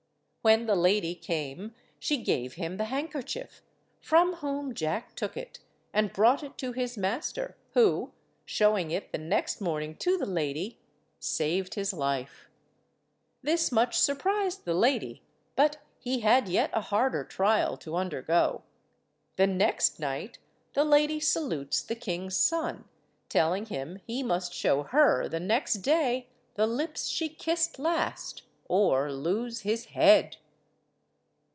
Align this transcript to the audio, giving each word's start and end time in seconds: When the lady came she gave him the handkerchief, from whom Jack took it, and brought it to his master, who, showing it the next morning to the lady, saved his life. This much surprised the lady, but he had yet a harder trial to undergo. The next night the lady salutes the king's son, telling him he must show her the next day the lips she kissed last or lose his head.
When 0.43 0.65
the 0.65 0.75
lady 0.75 1.13
came 1.13 1.75
she 1.99 2.17
gave 2.23 2.53
him 2.55 2.77
the 2.77 2.85
handkerchief, 2.85 3.61
from 4.01 4.33
whom 4.37 4.73
Jack 4.73 5.13
took 5.13 5.37
it, 5.37 5.59
and 5.93 6.11
brought 6.11 6.41
it 6.41 6.57
to 6.57 6.71
his 6.71 6.97
master, 6.97 7.55
who, 7.75 8.11
showing 8.43 8.89
it 8.89 9.11
the 9.11 9.19
next 9.19 9.61
morning 9.61 9.95
to 9.97 10.17
the 10.17 10.25
lady, 10.25 10.79
saved 11.19 11.75
his 11.75 11.93
life. 11.93 12.49
This 13.43 13.71
much 13.71 13.99
surprised 13.99 14.65
the 14.65 14.73
lady, 14.73 15.21
but 15.55 15.77
he 15.99 16.21
had 16.21 16.49
yet 16.49 16.71
a 16.73 16.81
harder 16.81 17.23
trial 17.23 17.77
to 17.77 17.95
undergo. 17.95 18.63
The 19.35 19.45
next 19.45 19.99
night 19.99 20.39
the 20.73 20.83
lady 20.83 21.19
salutes 21.19 21.83
the 21.83 21.93
king's 21.95 22.35
son, 22.35 22.85
telling 23.29 23.67
him 23.67 23.99
he 24.07 24.23
must 24.23 24.55
show 24.55 24.81
her 24.81 25.29
the 25.29 25.39
next 25.39 25.75
day 25.83 26.29
the 26.55 26.65
lips 26.65 27.05
she 27.09 27.29
kissed 27.29 27.77
last 27.77 28.41
or 28.73 29.11
lose 29.11 29.59
his 29.61 29.87
head. 29.87 30.37